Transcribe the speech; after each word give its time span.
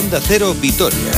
Onda 0.00 0.18
Cero 0.18 0.54
Vitoria. 0.58 1.12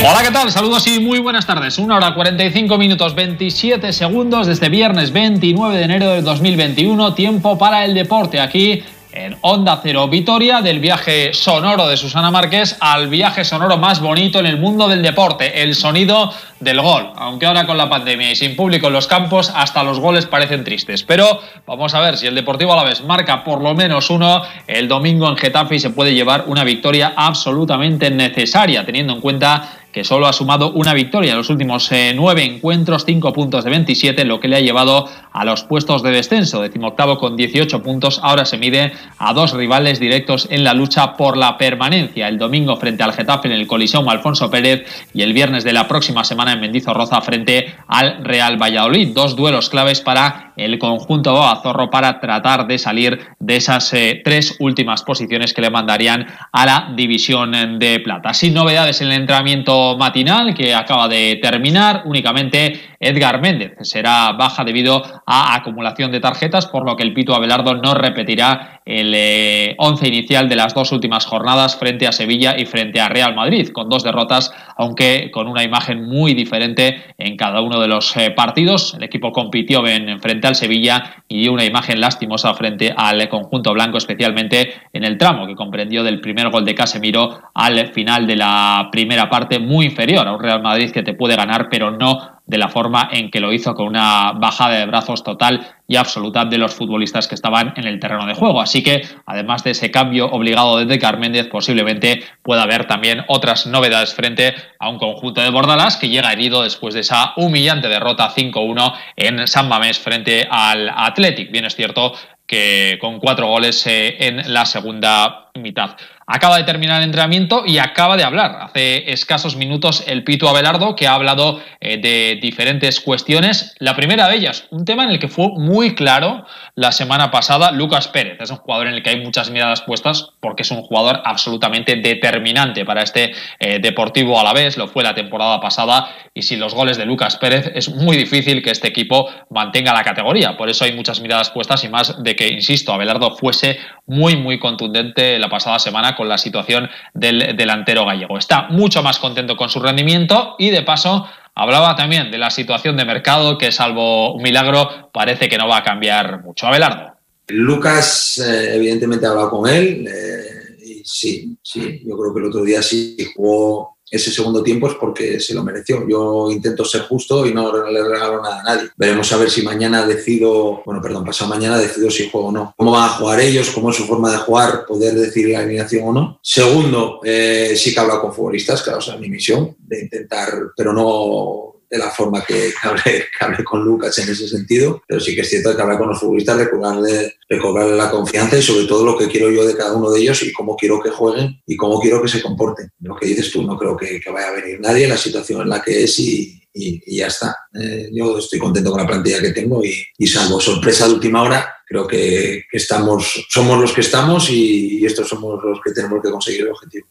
Hola, 0.00 0.22
¿qué 0.22 0.30
tal? 0.30 0.50
Saludos 0.50 0.86
y 0.86 1.00
muy 1.00 1.20
buenas 1.20 1.46
tardes. 1.46 1.78
Una 1.78 1.96
hora 1.96 2.12
45 2.14 2.76
minutos 2.76 3.14
27 3.14 3.94
segundos 3.94 4.46
desde 4.46 4.68
viernes 4.68 5.10
29 5.12 5.74
de 5.74 5.84
enero 5.84 6.10
de 6.10 6.20
2021. 6.20 7.14
Tiempo 7.14 7.56
para 7.56 7.86
el 7.86 7.94
deporte 7.94 8.40
aquí 8.40 8.82
en 9.12 9.36
Onda 9.42 9.80
Cero 9.82 10.08
Vitoria, 10.08 10.62
del 10.62 10.80
viaje 10.80 11.34
sonoro 11.34 11.86
de 11.86 11.96
Susana 11.96 12.30
Márquez 12.30 12.76
al 12.80 13.08
viaje 13.08 13.44
sonoro 13.44 13.76
más 13.76 14.00
bonito 14.00 14.38
en 14.38 14.46
el 14.46 14.58
mundo 14.58 14.88
del 14.88 15.02
deporte, 15.02 15.62
el 15.62 15.74
sonido 15.74 16.32
del 16.60 16.80
gol. 16.80 17.12
Aunque 17.16 17.46
ahora 17.46 17.66
con 17.66 17.76
la 17.76 17.88
pandemia 17.88 18.30
y 18.30 18.36
sin 18.36 18.56
público 18.56 18.86
en 18.86 18.92
los 18.94 19.06
campos, 19.06 19.52
hasta 19.54 19.82
los 19.82 20.00
goles 20.00 20.26
parecen 20.26 20.64
tristes. 20.64 21.02
Pero 21.02 21.40
vamos 21.66 21.94
a 21.94 22.00
ver 22.00 22.16
si 22.16 22.26
el 22.26 22.34
Deportivo 22.34 22.72
Alavés 22.72 23.02
marca 23.02 23.44
por 23.44 23.60
lo 23.60 23.74
menos 23.74 24.10
uno 24.10 24.42
el 24.66 24.88
domingo 24.88 25.28
en 25.28 25.36
Getafe 25.36 25.76
y 25.76 25.80
se 25.80 25.90
puede 25.90 26.14
llevar 26.14 26.44
una 26.46 26.64
victoria 26.64 27.12
absolutamente 27.16 28.10
necesaria, 28.10 28.84
teniendo 28.86 29.12
en 29.14 29.20
cuenta 29.20 29.81
que 29.92 30.04
solo 30.04 30.26
ha 30.26 30.32
sumado 30.32 30.72
una 30.72 30.94
victoria 30.94 31.32
en 31.32 31.38
los 31.38 31.50
últimos 31.50 31.92
eh, 31.92 32.12
nueve 32.16 32.44
encuentros, 32.44 33.04
cinco 33.04 33.32
puntos 33.32 33.64
de 33.64 33.70
27, 33.70 34.24
lo 34.24 34.40
que 34.40 34.48
le 34.48 34.56
ha 34.56 34.60
llevado 34.60 35.08
a 35.32 35.44
los 35.44 35.64
puestos 35.64 36.02
de 36.02 36.10
descenso. 36.10 36.62
Decimoctavo 36.62 37.18
con 37.18 37.36
18 37.36 37.82
puntos, 37.82 38.18
ahora 38.22 38.46
se 38.46 38.56
mide 38.56 38.92
a 39.18 39.32
dos 39.34 39.52
rivales 39.52 40.00
directos 40.00 40.48
en 40.50 40.64
la 40.64 40.74
lucha 40.74 41.16
por 41.16 41.36
la 41.36 41.58
permanencia. 41.58 42.28
El 42.28 42.38
domingo 42.38 42.76
frente 42.76 43.02
al 43.02 43.12
Getafe 43.12 43.48
en 43.48 43.54
el 43.54 43.66
Colisión 43.66 44.08
Alfonso 44.08 44.50
Pérez 44.50 44.86
y 45.12 45.22
el 45.22 45.34
viernes 45.34 45.64
de 45.64 45.72
la 45.72 45.86
próxima 45.86 46.24
semana 46.24 46.54
en 46.54 46.60
Mendizorroza 46.60 47.20
frente 47.20 47.74
al 47.86 48.24
Real 48.24 48.60
Valladolid. 48.60 49.12
Dos 49.14 49.36
duelos 49.36 49.68
claves 49.68 50.00
para 50.00 50.51
el 50.56 50.78
conjunto 50.78 51.42
Azorro 51.42 51.90
para 51.90 52.20
tratar 52.20 52.66
de 52.66 52.78
salir 52.78 53.18
de 53.38 53.56
esas 53.56 53.92
eh, 53.94 54.20
tres 54.24 54.56
últimas 54.60 55.02
posiciones 55.02 55.52
que 55.52 55.62
le 55.62 55.70
mandarían 55.70 56.26
a 56.52 56.66
la 56.66 56.92
división 56.94 57.78
de 57.78 58.00
plata. 58.00 58.34
Sin 58.34 58.54
novedades 58.54 59.00
en 59.00 59.08
el 59.08 59.20
entrenamiento 59.20 59.96
matinal 59.96 60.54
que 60.54 60.74
acaba 60.74 61.08
de 61.08 61.38
terminar, 61.42 62.02
únicamente 62.04 62.80
Edgar 63.02 63.40
Méndez 63.40 63.74
será 63.82 64.32
baja 64.32 64.64
debido 64.64 65.02
a 65.26 65.54
acumulación 65.56 66.12
de 66.12 66.20
tarjetas, 66.20 66.66
por 66.66 66.86
lo 66.86 66.96
que 66.96 67.02
el 67.02 67.12
Pito 67.12 67.34
Abelardo 67.34 67.74
no 67.74 67.94
repetirá 67.94 68.80
el 68.84 69.12
eh, 69.14 69.74
once 69.78 70.08
inicial 70.08 70.48
de 70.48 70.56
las 70.56 70.74
dos 70.74 70.92
últimas 70.92 71.26
jornadas 71.26 71.76
frente 71.76 72.06
a 72.06 72.12
Sevilla 72.12 72.54
y 72.56 72.64
frente 72.64 73.00
a 73.00 73.08
Real 73.08 73.34
Madrid, 73.34 73.68
con 73.72 73.88
dos 73.88 74.02
derrotas, 74.04 74.52
aunque 74.76 75.30
con 75.32 75.48
una 75.48 75.62
imagen 75.64 76.04
muy 76.04 76.34
diferente 76.34 77.02
en 77.18 77.36
cada 77.36 77.60
uno 77.60 77.80
de 77.80 77.88
los 77.88 78.16
eh, 78.16 78.30
partidos. 78.30 78.94
El 78.94 79.02
equipo 79.02 79.32
compitió 79.32 79.86
en, 79.86 80.20
frente 80.20 80.46
al 80.46 80.54
Sevilla 80.54 81.16
y 81.28 81.40
dio 81.40 81.52
una 81.52 81.64
imagen 81.64 82.00
lastimosa 82.00 82.54
frente 82.54 82.92
al 82.96 83.28
conjunto 83.28 83.72
blanco, 83.72 83.98
especialmente 83.98 84.74
en 84.92 85.04
el 85.04 85.18
tramo 85.18 85.46
que 85.46 85.54
comprendió 85.54 86.02
del 86.04 86.20
primer 86.20 86.50
gol 86.50 86.64
de 86.64 86.74
Casemiro 86.74 87.40
al 87.54 87.88
final 87.88 88.26
de 88.26 88.36
la 88.36 88.88
primera 88.92 89.28
parte, 89.28 89.58
muy 89.58 89.86
inferior 89.86 90.26
a 90.26 90.32
un 90.32 90.42
Real 90.42 90.62
Madrid 90.62 90.90
que 90.90 91.02
te 91.02 91.14
puede 91.14 91.36
ganar, 91.36 91.68
pero 91.68 91.90
no 91.90 92.41
de 92.52 92.58
la 92.58 92.68
forma 92.68 93.08
en 93.10 93.30
que 93.30 93.40
lo 93.40 93.50
hizo 93.50 93.74
con 93.74 93.86
una 93.86 94.32
bajada 94.32 94.74
de 94.74 94.84
brazos 94.84 95.24
total 95.24 95.66
y 95.88 95.96
absoluta 95.96 96.44
de 96.44 96.58
los 96.58 96.74
futbolistas 96.74 97.26
que 97.26 97.34
estaban 97.34 97.72
en 97.76 97.86
el 97.86 97.98
terreno 97.98 98.26
de 98.26 98.34
juego. 98.34 98.60
Así 98.60 98.82
que, 98.82 99.00
además 99.24 99.64
de 99.64 99.70
ese 99.70 99.90
cambio 99.90 100.26
obligado 100.26 100.76
de 100.76 100.84
Decar 100.84 101.18
Méndez, 101.18 101.48
posiblemente 101.48 102.22
pueda 102.42 102.64
haber 102.64 102.86
también 102.86 103.24
otras 103.28 103.66
novedades 103.66 104.12
frente 104.12 104.54
a 104.78 104.90
un 104.90 104.98
conjunto 104.98 105.40
de 105.40 105.48
Bordalás 105.48 105.96
que 105.96 106.10
llega 106.10 106.30
herido 106.30 106.62
después 106.62 106.92
de 106.92 107.00
esa 107.00 107.32
humillante 107.36 107.88
derrota 107.88 108.28
5-1 108.28 108.92
en 109.16 109.46
San 109.46 109.66
Mamés 109.66 109.98
frente 109.98 110.46
al 110.50 110.90
Athletic. 110.94 111.50
Bien 111.50 111.64
es 111.64 111.74
cierto 111.74 112.12
que 112.46 112.98
con 113.00 113.18
cuatro 113.18 113.46
goles 113.46 113.86
eh, 113.86 114.26
en 114.26 114.52
la 114.52 114.66
segunda 114.66 115.50
mitad. 115.60 115.96
Acaba 116.26 116.56
de 116.56 116.64
terminar 116.64 117.00
el 117.00 117.06
entrenamiento 117.06 117.64
y 117.66 117.76
acaba 117.76 118.16
de 118.16 118.24
hablar 118.24 118.58
hace 118.62 119.12
escasos 119.12 119.54
minutos 119.56 120.02
el 120.06 120.24
Pito 120.24 120.48
Abelardo, 120.48 120.96
que 120.96 121.06
ha 121.06 121.14
hablado 121.14 121.60
eh, 121.80 121.98
de 121.98 122.38
diferentes 122.40 123.00
cuestiones. 123.00 123.74
La 123.78 123.94
primera 123.94 124.28
de 124.28 124.36
ellas, 124.36 124.66
un 124.70 124.86
tema 124.86 125.04
en 125.04 125.10
el 125.10 125.18
que 125.18 125.28
fue 125.28 125.48
muy 125.50 125.94
claro 125.94 126.46
la 126.74 126.90
semana 126.90 127.30
pasada 127.30 127.70
Lucas 127.70 128.08
Pérez. 128.08 128.38
Es 128.40 128.50
un 128.50 128.56
jugador 128.56 128.86
en 128.86 128.94
el 128.94 129.02
que 129.02 129.10
hay 129.10 129.20
muchas 129.20 129.50
miradas 129.50 129.82
puestas 129.82 130.30
porque 130.40 130.62
es 130.62 130.70
un 130.70 130.80
jugador 130.80 131.20
absolutamente 131.24 131.96
determinante 131.96 132.86
para 132.86 133.02
este 133.02 133.32
eh, 133.58 133.78
Deportivo 133.78 134.40
a 134.40 134.44
la 134.44 134.54
vez. 134.54 134.78
Lo 134.78 134.88
fue 134.88 135.02
la 135.02 135.14
temporada 135.14 135.60
pasada 135.60 136.08
y 136.32 136.42
sin 136.42 136.60
los 136.60 136.74
goles 136.74 136.96
de 136.96 137.04
Lucas 137.04 137.36
Pérez 137.36 137.70
es 137.74 137.90
muy 137.90 138.16
difícil 138.16 138.62
que 138.62 138.70
este 138.70 138.88
equipo 138.88 139.28
mantenga 139.50 139.92
la 139.92 140.02
categoría. 140.02 140.56
Por 140.56 140.70
eso 140.70 140.84
hay 140.84 140.94
muchas 140.94 141.20
miradas 141.20 141.50
puestas 141.50 141.84
y 141.84 141.90
más 141.90 142.22
de 142.22 142.34
que, 142.36 142.48
insisto, 142.48 142.92
Abelardo 142.92 143.36
fuese 143.36 143.78
muy, 144.06 144.36
muy 144.36 144.58
contundente 144.58 145.41
la 145.42 145.50
pasada 145.50 145.78
semana 145.78 146.16
con 146.16 146.28
la 146.28 146.38
situación 146.38 146.88
del 147.12 147.54
delantero 147.56 148.06
gallego. 148.06 148.38
Está 148.38 148.68
mucho 148.68 149.02
más 149.02 149.18
contento 149.18 149.56
con 149.56 149.68
su 149.68 149.80
rendimiento 149.80 150.54
y 150.58 150.70
de 150.70 150.82
paso 150.82 151.26
hablaba 151.54 151.94
también 151.94 152.30
de 152.30 152.38
la 152.38 152.50
situación 152.50 152.96
de 152.96 153.04
mercado 153.04 153.58
que 153.58 153.70
salvo 153.70 154.34
un 154.34 154.42
milagro 154.42 155.10
parece 155.12 155.48
que 155.48 155.58
no 155.58 155.68
va 155.68 155.78
a 155.78 155.84
cambiar 155.84 156.42
mucho. 156.42 156.66
Abelardo. 156.66 157.12
Lucas, 157.48 158.38
eh, 158.38 158.76
evidentemente, 158.76 159.26
ha 159.26 159.30
hablado 159.30 159.50
con 159.50 159.68
él. 159.68 160.06
Eh, 160.06 160.76
y 160.84 161.02
sí, 161.04 161.56
sí, 161.62 162.02
yo 162.06 162.16
creo 162.16 162.32
que 162.32 162.40
el 162.40 162.46
otro 162.46 162.62
día 162.62 162.82
sí 162.82 163.16
jugó 163.36 163.91
ese 164.12 164.30
segundo 164.30 164.62
tiempo 164.62 164.88
es 164.88 164.94
porque 164.94 165.40
se 165.40 165.54
lo 165.54 165.64
mereció. 165.64 166.06
Yo 166.06 166.50
intento 166.50 166.84
ser 166.84 167.02
justo 167.02 167.46
y 167.46 167.54
no 167.54 167.72
le 167.90 168.04
regalo 168.04 168.42
nada 168.42 168.60
a 168.60 168.62
nadie. 168.62 168.90
Veremos 168.96 169.32
a 169.32 169.38
ver 169.38 169.50
si 169.50 169.62
mañana 169.62 170.06
decido, 170.06 170.82
bueno, 170.84 171.00
perdón, 171.00 171.24
pasado 171.24 171.48
mañana 171.48 171.78
decido 171.78 172.10
si 172.10 172.28
juego 172.28 172.48
o 172.48 172.52
no. 172.52 172.74
¿Cómo 172.76 172.92
van 172.92 173.04
a 173.04 173.12
jugar 173.14 173.40
ellos? 173.40 173.70
¿Cómo 173.70 173.90
es 173.90 173.96
su 173.96 174.04
forma 174.04 174.30
de 174.30 174.36
jugar? 174.36 174.84
¿Poder 174.86 175.14
decir 175.14 175.48
la 175.48 175.60
alineación 175.60 176.08
o 176.08 176.12
no? 176.12 176.38
Segundo, 176.42 177.20
eh, 177.24 177.72
sí 177.74 177.92
que 177.92 178.00
he 178.00 178.02
hablado 178.02 178.20
con 178.20 178.34
futbolistas, 178.34 178.82
claro, 178.82 178.98
o 178.98 179.02
sea, 179.02 179.16
mi 179.16 179.30
misión 179.30 179.74
de 179.78 180.02
intentar, 180.02 180.52
pero 180.76 180.92
no 180.92 181.71
de 181.92 181.98
la 181.98 182.10
forma 182.10 182.42
que, 182.42 182.72
hablé, 182.82 183.26
con 183.64 183.84
Lucas 183.84 184.18
en 184.18 184.30
ese 184.30 184.48
sentido, 184.48 185.02
pero 185.06 185.20
sí 185.20 185.34
que 185.34 185.42
es 185.42 185.50
cierto 185.50 185.76
que 185.76 185.82
hablar 185.82 185.98
con 185.98 186.08
los 186.08 186.18
futbolistas, 186.18 186.56
recobrarle, 186.56 187.36
recobrarle 187.46 187.96
la 187.96 188.10
confianza 188.10 188.56
y 188.56 188.62
sobre 188.62 188.86
todo 188.86 189.04
lo 189.04 189.18
que 189.18 189.28
quiero 189.28 189.50
yo 189.50 189.66
de 189.66 189.76
cada 189.76 189.94
uno 189.94 190.10
de 190.10 190.20
ellos 190.20 190.42
y 190.42 190.52
cómo 190.52 190.74
quiero 190.74 191.02
que 191.02 191.10
jueguen 191.10 191.60
y 191.66 191.76
cómo 191.76 192.00
quiero 192.00 192.22
que 192.22 192.28
se 192.28 192.40
comporten. 192.40 192.90
Lo 193.00 193.14
que 193.14 193.26
dices 193.26 193.52
tú, 193.52 193.62
no 193.62 193.76
creo 193.76 193.94
que, 193.94 194.22
vaya 194.32 194.48
a 194.48 194.52
venir 194.52 194.80
nadie, 194.80 195.06
la 195.06 195.18
situación 195.18 195.60
en 195.60 195.68
la 195.68 195.82
que 195.82 196.04
es 196.04 196.18
y, 196.18 196.58
ya 197.06 197.26
está. 197.26 197.54
Eh, 197.78 198.08
yo 198.10 198.38
estoy 198.38 198.58
contento 198.58 198.90
con 198.90 199.02
la 199.02 199.06
plantilla 199.06 199.42
que 199.42 199.50
tengo 199.50 199.82
y, 199.84 200.26
salvo 200.26 200.58
sorpresa 200.58 201.06
de 201.06 201.12
última 201.12 201.42
hora, 201.42 201.74
creo 201.86 202.06
que, 202.06 202.64
estamos, 202.72 203.46
somos 203.50 203.78
los 203.78 203.92
que 203.92 204.00
estamos 204.00 204.48
y 204.48 205.04
estos 205.04 205.28
somos 205.28 205.62
los 205.62 205.78
que 205.84 205.92
tenemos 205.92 206.22
que 206.22 206.30
conseguir 206.30 206.62
el 206.62 206.70
objetivo. 206.70 207.06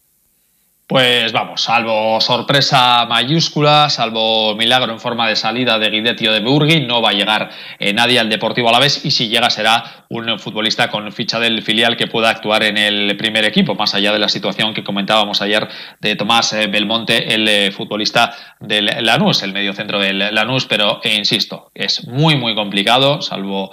Pues 0.91 1.31
vamos, 1.31 1.61
salvo 1.61 2.19
sorpresa 2.19 3.05
mayúscula, 3.05 3.89
salvo 3.89 4.57
milagro 4.57 4.91
en 4.91 4.99
forma 4.99 5.25
de 5.25 5.37
salida 5.37 5.79
de 5.79 5.89
Guidetti 5.89 6.27
o 6.27 6.33
de 6.33 6.41
Burgui, 6.41 6.81
no 6.81 7.01
va 7.01 7.11
a 7.11 7.13
llegar 7.13 7.49
eh, 7.79 7.93
nadie 7.93 8.19
al 8.19 8.29
Deportivo 8.29 8.67
a 8.67 8.73
la 8.73 8.79
vez 8.79 9.05
y 9.05 9.11
si 9.11 9.29
llega 9.29 9.49
será 9.49 10.03
un 10.09 10.37
futbolista 10.37 10.89
con 10.89 11.09
ficha 11.13 11.39
del 11.39 11.61
filial 11.61 11.95
que 11.95 12.07
pueda 12.07 12.29
actuar 12.29 12.63
en 12.63 12.77
el 12.77 13.15
primer 13.15 13.45
equipo, 13.45 13.73
más 13.73 13.95
allá 13.95 14.11
de 14.11 14.19
la 14.19 14.27
situación 14.27 14.73
que 14.73 14.83
comentábamos 14.83 15.41
ayer 15.41 15.65
de 16.01 16.17
Tomás 16.17 16.51
eh, 16.51 16.67
Belmonte, 16.67 17.33
el 17.33 17.47
eh, 17.47 17.71
futbolista 17.71 18.35
del 18.59 18.87
Lanús, 18.99 19.43
el 19.43 19.53
medio 19.53 19.71
centro 19.71 19.97
del 19.97 20.35
Lanús, 20.35 20.65
pero 20.65 20.99
insisto, 21.05 21.71
es 21.73 22.05
muy 22.05 22.35
muy 22.35 22.53
complicado, 22.53 23.21
salvo 23.21 23.71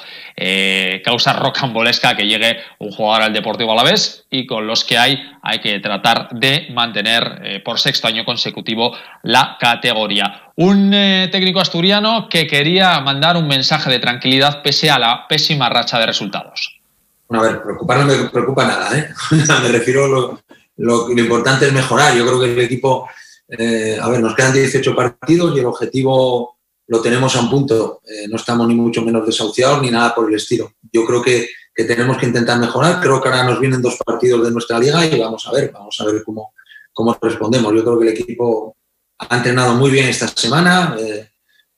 causa 1.03 1.33
rocambolesca 1.33 2.17
que 2.17 2.29
llegue 2.29 2.59
un 2.79 2.93
jugador 2.93 3.23
al 3.25 3.33
Deportivo 3.33 3.73
a 3.73 3.75
la 3.75 3.83
vez 3.83 4.25
y 4.31 4.47
con 4.47 4.69
los 4.69 4.85
que 4.85 4.99
hay 4.99 5.21
hay 5.43 5.59
que 5.61 5.81
tratar 5.81 6.29
de 6.31 6.69
mantener 6.71 7.08
eh, 7.17 7.61
por 7.65 7.79
sexto 7.79 8.07
año 8.07 8.25
consecutivo 8.25 8.95
la 9.23 9.57
categoría. 9.59 10.53
Un 10.57 10.93
eh, 10.93 11.29
técnico 11.33 11.61
asturiano 11.61 12.29
que 12.29 12.47
quería 12.47 13.01
mandar 13.01 13.37
un 13.37 13.49
mensaje 13.49 13.91
de 13.91 13.99
tranquilidad 13.99 14.63
pese 14.63 14.91
a 14.91 14.99
la 14.99 15.27
pésima 15.29 15.69
racha 15.69 15.99
de 15.99 16.07
resultados. 16.07 16.81
Bueno, 17.29 17.45
a 17.45 17.49
ver, 17.49 17.63
preocupar 17.63 17.99
no 17.99 18.07
me 18.07 18.29
preocupa 18.29 18.67
nada, 18.67 18.97
¿eh? 18.99 19.09
me 19.63 19.69
refiero 19.69 20.05
a 20.05 20.39
lo, 20.77 21.11
importante 21.11 21.67
es 21.67 21.73
mejorar. 21.73 22.15
Yo 22.15 22.27
creo 22.27 22.41
que 22.41 22.53
el 22.53 22.61
equipo, 22.61 23.09
a 23.51 24.09
ver, 24.09 24.21
nos 24.21 24.35
quedan 24.35 24.53
18 24.53 24.95
partidos 24.95 25.57
y 25.57 25.61
el 25.61 25.67
objetivo 25.67 26.57
lo 26.87 27.01
tenemos 27.03 27.35
a 27.37 27.41
un 27.41 27.51
punto. 27.51 28.01
no 28.29 28.37
estamos 28.37 28.67
ni 28.69 28.75
mucho 28.75 29.03
menos 29.03 29.27
desahuciados 29.27 29.83
ni 29.83 29.91
nada 29.91 30.15
por 30.15 30.29
el 30.29 30.37
estilo. 30.37 30.73
Yo 30.93 31.05
creo 31.05 31.21
que, 31.21 31.49
que, 31.75 31.85
tenemos 31.85 32.17
que 32.17 32.27
intentar 32.27 32.59
mejorar. 32.59 33.01
Creo 33.01 33.21
que 33.21 33.29
ahora 33.29 33.45
nos 33.45 33.61
vienen 33.61 33.83
dos 33.83 33.97
partidos 34.05 34.45
de 34.45 34.53
nuestra 34.53 34.79
liga 34.79 35.05
y 35.05 35.19
vamos 35.19 35.47
a 35.47 35.53
ver, 35.53 35.71
vamos 35.73 35.97
a 36.01 36.05
ver 36.05 36.23
cómo, 36.25 36.53
cómo 36.99 37.17
respondemos. 37.23 37.73
Yo 37.73 37.85
creo 37.85 37.97
que 38.01 38.09
el 38.09 38.13
equipo 38.13 38.75
ha 39.21 39.37
entrenado 39.37 39.77
muy 39.77 39.89
bien 39.89 40.09
esta 40.09 40.27
semana, 40.27 40.97
eh, 40.99 41.29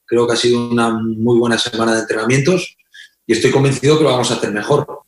creo 0.07 0.27
que 0.27 0.33
ha 0.33 0.37
sido 0.37 0.71
una 0.71 0.89
muy 0.89 1.39
buena 1.39 1.59
semana 1.59 1.93
de 1.93 2.01
entrenamientos 2.01 2.75
y 3.27 3.35
estoy 3.35 3.51
convencido 3.51 3.99
que 3.99 4.05
lo 4.05 4.13
vamos 4.13 4.31
a 4.31 4.35
hacer 4.35 4.51
mejor. 4.51 5.03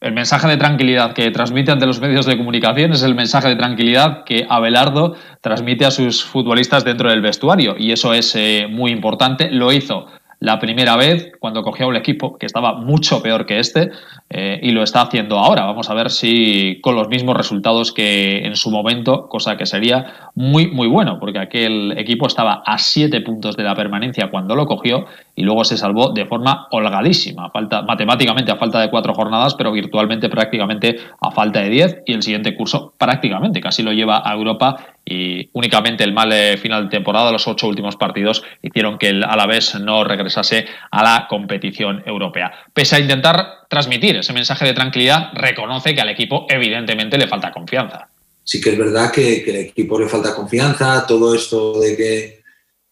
el 0.00 0.12
mensaje 0.12 0.46
de 0.46 0.58
tranquilidad 0.58 1.12
que 1.12 1.28
transmite 1.32 1.72
ante 1.72 1.86
los 1.86 1.98
medios 1.98 2.24
de 2.24 2.36
comunicación 2.36 2.92
es 2.92 3.02
el 3.02 3.16
mensaje 3.16 3.48
de 3.48 3.56
tranquilidad 3.56 4.22
que 4.24 4.46
Abelardo 4.48 5.16
transmite 5.40 5.86
a 5.86 5.90
sus 5.90 6.22
futbolistas 6.22 6.84
dentro 6.84 7.10
del 7.10 7.20
vestuario 7.20 7.74
y 7.76 7.90
eso 7.90 8.14
es 8.14 8.36
eh, 8.36 8.68
muy 8.70 8.92
importante. 8.92 9.50
Lo 9.50 9.72
hizo 9.72 10.06
la 10.44 10.58
primera 10.58 10.96
vez 10.96 11.32
cuando 11.40 11.62
cogió 11.62 11.88
un 11.88 11.96
equipo 11.96 12.36
que 12.36 12.44
estaba 12.44 12.74
mucho 12.74 13.22
peor 13.22 13.46
que 13.46 13.58
este 13.58 13.90
eh, 14.28 14.60
y 14.62 14.72
lo 14.72 14.82
está 14.82 15.00
haciendo 15.00 15.38
ahora. 15.38 15.64
Vamos 15.64 15.88
a 15.88 15.94
ver 15.94 16.10
si 16.10 16.80
con 16.82 16.94
los 16.94 17.08
mismos 17.08 17.34
resultados 17.34 17.92
que 17.92 18.44
en 18.44 18.54
su 18.54 18.70
momento, 18.70 19.26
cosa 19.28 19.56
que 19.56 19.64
sería 19.64 20.30
muy, 20.34 20.66
muy 20.66 20.86
bueno, 20.86 21.18
porque 21.18 21.38
aquel 21.38 21.96
equipo 21.96 22.26
estaba 22.26 22.62
a 22.66 22.76
siete 22.76 23.22
puntos 23.22 23.56
de 23.56 23.62
la 23.62 23.74
permanencia 23.74 24.30
cuando 24.30 24.54
lo 24.54 24.66
cogió 24.66 25.06
y 25.36 25.42
luego 25.42 25.64
se 25.64 25.76
salvó 25.76 26.12
de 26.12 26.26
forma 26.26 26.68
holgadísima, 26.70 27.50
falta, 27.50 27.82
matemáticamente 27.82 28.52
a 28.52 28.56
falta 28.56 28.80
de 28.80 28.90
cuatro 28.90 29.14
jornadas, 29.14 29.54
pero 29.54 29.72
virtualmente 29.72 30.28
prácticamente 30.28 30.98
a 31.20 31.30
falta 31.30 31.60
de 31.60 31.70
diez 31.70 31.96
y 32.06 32.12
el 32.12 32.22
siguiente 32.22 32.56
curso 32.56 32.94
prácticamente 32.96 33.60
casi 33.60 33.82
lo 33.82 33.92
lleva 33.92 34.22
a 34.24 34.32
Europa 34.32 34.94
y 35.04 35.50
únicamente 35.52 36.04
el 36.04 36.12
mal 36.12 36.32
eh, 36.32 36.56
final 36.56 36.84
de 36.84 36.90
temporada, 36.90 37.32
los 37.32 37.46
ocho 37.46 37.68
últimos 37.68 37.96
partidos, 37.96 38.42
hicieron 38.62 38.96
que 38.96 39.08
el 39.08 39.24
Alavés 39.24 39.74
no 39.80 40.04
regresase 40.04 40.66
a 40.90 41.02
la 41.02 41.26
competición 41.28 42.02
europea. 42.06 42.52
Pese 42.72 42.96
a 42.96 43.00
intentar 43.00 43.66
transmitir 43.68 44.16
ese 44.16 44.32
mensaje 44.32 44.64
de 44.64 44.72
tranquilidad, 44.72 45.30
reconoce 45.34 45.94
que 45.94 46.00
al 46.00 46.08
equipo 46.08 46.46
evidentemente 46.48 47.18
le 47.18 47.26
falta 47.26 47.52
confianza. 47.52 48.08
Sí 48.44 48.60
que 48.60 48.70
es 48.70 48.78
verdad 48.78 49.10
que, 49.10 49.42
que 49.42 49.50
al 49.50 49.56
equipo 49.56 49.98
le 49.98 50.08
falta 50.08 50.34
confianza, 50.34 51.06
todo 51.06 51.34
esto 51.34 51.80
de 51.80 51.96
que 51.96 52.44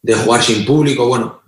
de 0.02 0.14
jugar 0.14 0.42
sin 0.42 0.64
público, 0.64 1.06
bueno, 1.06 1.42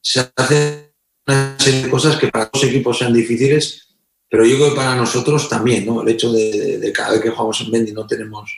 se 0.00 0.30
hace 0.36 0.94
una 1.26 1.56
serie 1.58 1.82
de 1.84 1.90
cosas 1.90 2.16
que 2.16 2.28
para 2.28 2.50
los 2.52 2.64
equipos 2.64 2.98
sean 2.98 3.12
difíciles, 3.12 3.96
pero 4.28 4.44
yo 4.44 4.56
creo 4.56 4.70
que 4.70 4.76
para 4.76 4.96
nosotros 4.96 5.48
también, 5.48 5.86
¿no? 5.86 6.02
El 6.02 6.08
hecho 6.08 6.32
de, 6.32 6.78
de 6.78 6.92
cada 6.92 7.12
vez 7.12 7.20
que 7.20 7.30
jugamos 7.30 7.60
en 7.60 7.70
Mendy 7.70 7.92
no 7.92 8.06
tenemos 8.06 8.50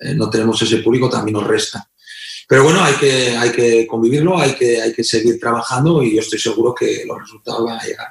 eh, 0.00 0.14
no 0.14 0.30
tenemos 0.30 0.60
ese 0.62 0.78
público, 0.78 1.08
también 1.08 1.34
nos 1.34 1.46
resta. 1.46 1.90
Pero 2.48 2.64
bueno, 2.64 2.82
hay 2.82 2.94
que, 2.94 3.36
hay 3.36 3.50
que 3.50 3.86
convivirlo, 3.86 4.38
hay 4.38 4.54
que, 4.54 4.80
hay 4.80 4.92
que 4.92 5.04
seguir 5.04 5.38
trabajando 5.38 6.02
y 6.02 6.14
yo 6.14 6.20
estoy 6.20 6.38
seguro 6.38 6.74
que 6.74 7.04
los 7.06 7.20
resultados 7.20 7.64
van 7.64 7.78
a 7.78 7.84
llegar. 7.84 8.08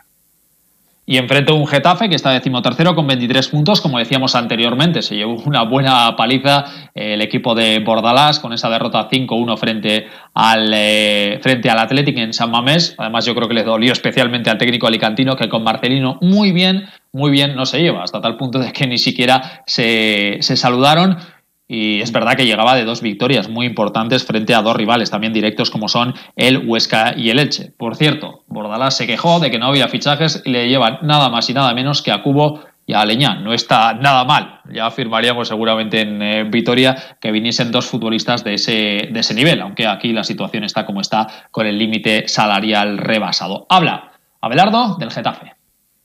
Y 1.10 1.16
enfrente 1.16 1.54
un 1.54 1.66
Getafe 1.66 2.10
que 2.10 2.16
está 2.16 2.32
decimotercero 2.32 2.94
con 2.94 3.08
23 3.08 3.48
puntos, 3.48 3.80
como 3.80 3.98
decíamos 3.98 4.36
anteriormente, 4.36 5.02
se 5.02 5.16
llevó 5.16 5.36
una 5.46 5.64
buena 5.64 6.14
paliza 6.18 6.66
eh, 6.94 7.14
el 7.14 7.22
equipo 7.22 7.56
de 7.56 7.80
Bordalás 7.80 8.42
con 8.42 8.52
esa 8.52 8.70
derrota 8.70 9.08
5-1 9.10 9.58
frente 9.58 10.08
al 10.34 10.70
eh, 10.74 11.40
frente 11.42 11.70
al 11.70 11.80
Athletic 11.80 12.18
en 12.18 12.34
San 12.34 12.52
Mamés. 12.52 12.94
Además, 12.98 13.26
yo 13.26 13.34
creo 13.36 13.48
que 13.48 13.54
le 13.54 13.64
dolió 13.64 13.94
especialmente 13.94 14.50
al 14.50 14.58
técnico 14.58 14.86
alicantino 14.86 15.38
que 15.38 15.48
con 15.48 15.64
Marcelino 15.64 16.18
muy 16.20 16.52
bien, 16.52 16.90
muy 17.14 17.32
bien 17.32 17.56
no 17.56 17.66
se 17.66 17.80
lleva, 17.80 18.04
hasta 18.04 18.20
tal 18.20 18.36
punto 18.36 18.60
de 18.60 18.74
que 18.74 18.86
ni 18.86 18.98
siquiera 18.98 19.64
se, 19.66 20.40
se 20.42 20.58
saludaron. 20.58 21.20
Y 21.68 22.02
es 22.02 22.12
verdad 22.12 22.36
que 22.38 22.46
llegaba 22.46 22.76
de 22.76 22.86
dos 22.86 23.02
victorias 23.02 23.50
muy 23.50 23.66
importantes 23.66 24.24
frente 24.24 24.56
a 24.56 24.62
dos 24.62 24.76
rivales 24.76 25.12
también 25.12 25.34
directos 25.34 25.70
como 25.70 25.90
son 25.90 26.14
el 26.36 26.66
Huesca 26.66 27.14
y 27.18 27.30
el 27.30 27.40
Elche. 27.40 27.74
Por 27.78 27.96
cierto, 27.96 28.44
Bordalás 28.48 28.96
se 28.96 29.06
quejó 29.06 29.40
de 29.40 29.52
que 29.52 29.60
no 29.60 29.68
había 29.68 29.90
fichajes 29.90 30.42
y 30.46 30.52
le 30.52 30.70
llevan 30.70 31.00
nada 31.02 31.30
más 31.30 31.50
y 31.50 31.54
nada 31.54 31.74
menos 31.74 32.02
que 32.02 32.12
a 32.12 32.24
Cubo 32.24 32.62
y 32.86 32.94
a 32.94 33.04
Leñán. 33.04 33.44
No 33.44 33.54
está 33.54 33.94
nada 33.94 34.24
mal. 34.24 34.62
Ya 34.72 34.86
afirmaríamos 34.86 35.50
seguramente 35.50 36.02
en 36.02 36.22
eh, 36.22 36.44
Vitoria 36.46 37.18
que 37.20 37.32
viniesen 37.32 37.70
dos 37.70 37.86
futbolistas 37.86 38.46
de 38.46 38.54
ese, 38.54 39.10
de 39.12 39.20
ese 39.20 39.34
nivel, 39.34 39.62
aunque 39.62 39.86
aquí 39.86 40.14
la 40.14 40.24
situación 40.24 40.64
está 40.64 40.86
como 40.86 41.02
está 41.02 41.28
con 41.52 41.68
el 41.68 41.78
límite 41.78 42.30
salarial 42.30 42.98
rebasado. 42.98 43.66
Habla 43.68 44.14
Abelardo 44.40 44.96
del 44.98 45.12
Getafe. 45.12 45.54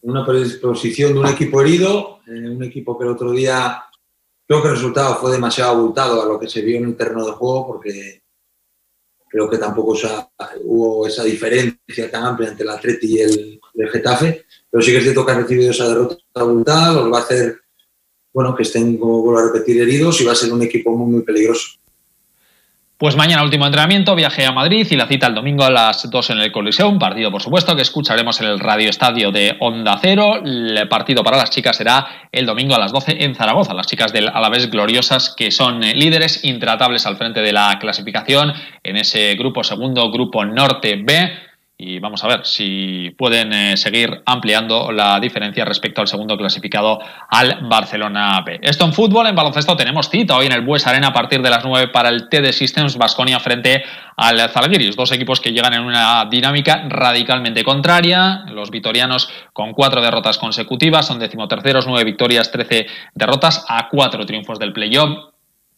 Una 0.03 0.27
predisposición 0.27 1.15
de 1.15 1.21
un 1.21 1.29
equipo 1.29 1.63
herido, 1.63 2.19
eh, 2.27 2.49
un 2.49 2.65
equipo 2.65 2.99
que 2.99 3.05
el 3.05 3.11
otro 3.11 3.31
día 3.31 3.85
Creo 4.53 4.63
que 4.63 4.69
el 4.69 4.75
resultado 4.75 5.17
fue 5.17 5.33
demasiado 5.33 5.71
abultado 5.71 6.21
a 6.21 6.27
lo 6.27 6.39
que 6.39 6.47
se 6.47 6.61
vio 6.61 6.77
en 6.77 6.85
el 6.85 6.95
terreno 6.95 7.25
de 7.25 7.33
juego 7.33 7.69
porque 7.69 8.23
creo 9.27 9.49
que 9.49 9.57
tampoco 9.57 9.97
hubo 10.65 11.07
esa 11.07 11.25
diferencia 11.25 12.11
tan 12.11 12.25
amplia 12.25 12.51
entre 12.51 12.65
el 12.65 12.69
Atleti 12.69 13.15
y 13.15 13.21
el, 13.21 13.61
Getafe, 13.91 14.45
pero 14.71 14.83
sí 14.83 14.91
que 14.91 14.99
es 14.99 15.05
cierto 15.05 15.25
que 15.25 15.33
ha 15.33 15.39
recibido 15.39 15.71
esa 15.71 15.89
derrota 15.89 16.19
abultada, 16.35 16.93
los 16.93 17.11
va 17.11 17.21
a 17.21 17.23
hacer, 17.23 17.63
bueno, 18.31 18.55
que 18.55 18.65
estén, 18.65 18.99
como 18.99 19.23
vuelvo 19.23 19.41
a 19.41 19.45
repetir, 19.51 19.81
heridos 19.81 20.21
y 20.21 20.27
va 20.27 20.33
a 20.33 20.35
ser 20.35 20.53
un 20.53 20.61
equipo 20.61 20.95
muy, 20.95 21.11
muy 21.11 21.23
peligroso. 21.23 21.79
Pues 23.03 23.17
mañana 23.17 23.43
último 23.43 23.67
entrenamiento, 23.67 24.15
viaje 24.15 24.47
a 24.47 24.53
Madrid 24.53 24.87
y 24.89 24.95
la 24.95 25.09
cita 25.09 25.27
el 25.27 25.35
domingo 25.35 25.65
a 25.65 25.71
las 25.73 26.09
2 26.09 26.31
en 26.31 26.39
el 26.39 26.53
Coliseum, 26.53 27.01
partido 27.01 27.33
por 27.33 27.43
supuesto 27.43 27.75
que 27.75 27.83
escucharemos 27.83 28.41
en 28.41 28.47
el 28.47 28.61
Radio 28.61 28.89
Estadio 28.91 29.33
de 29.33 29.57
Onda 29.59 29.99
Cero. 30.01 30.37
El 30.37 30.87
partido 30.89 31.25
para 31.25 31.37
las 31.37 31.51
chicas 31.51 31.79
será 31.79 32.29
el 32.31 32.47
domingo 32.47 32.77
a 32.77 32.79
las 32.79 32.93
12 32.93 33.25
en 33.25 33.35
Zaragoza. 33.35 33.75
Las 33.75 33.89
chicas 33.89 34.13
del 34.13 34.29
Alavés 34.29 34.71
gloriosas 34.71 35.35
que 35.37 35.51
son 35.51 35.83
eh, 35.83 35.97
líderes 35.97 36.45
intratables 36.45 37.05
al 37.05 37.17
frente 37.17 37.41
de 37.41 37.53
la 37.53 37.77
clasificación 37.81 38.53
en 38.85 38.97
ese 38.97 39.35
grupo 39.35 39.65
segundo, 39.65 40.09
grupo 40.13 40.45
Norte 40.45 40.95
B 41.05 41.33
y 41.77 41.99
vamos 41.99 42.23
a 42.23 42.29
ver 42.29 42.45
si 42.45 43.11
pueden 43.19 43.53
eh, 43.53 43.77
seguir 43.77 44.23
ampliando 44.27 44.93
la 44.93 45.19
diferencia 45.19 45.65
respecto 45.65 46.01
al 46.01 46.07
segundo 46.07 46.37
clasificado 46.37 47.01
al 47.29 47.67
Barcelona 47.69 48.41
B. 48.45 48.61
Esto 48.63 48.85
en 48.85 48.93
fútbol, 48.93 49.27
en 49.27 49.35
baloncesto 49.35 49.77
tenemos 49.77 50.09
cita 50.09 50.37
hoy 50.37 50.47
en 50.47 50.53
el 50.53 50.61
Bues 50.61 50.87
Arena 50.87 51.09
a 51.09 51.13
partir 51.13 51.43
de 51.43 51.51
las 51.51 51.65
9 51.65 51.89
para 51.89 52.09
el 52.09 52.29
TD 52.29 52.53
Systems 52.53 52.97
Basconia 52.97 53.41
frente 53.41 53.83
al 54.17 54.49
Zalgiris, 54.51 54.95
dos 54.95 55.11
equipos 55.13 55.41
que 55.41 55.53
llegan 55.53 55.75
en 55.75 55.83
una 55.83 56.27
dinámica 56.27 56.85
radicalmente 56.89 57.65
contraria, 57.65 58.45
los 58.49 58.71
vitorianos 58.71 59.29
con 59.53 59.73
cuatro 59.73 60.01
derrotas 60.01 60.39
consecutivas, 60.39 61.07
son 61.07 61.19
decimoterceros, 61.19 61.87
nueve 61.87 62.05
victorias, 62.05 62.53
trece 62.53 62.87
derrotas 63.15 63.65
a 63.69 63.89
cuatro 63.89 64.25
triunfos 64.27 64.59
del 64.59 64.73
playoff 64.73 65.32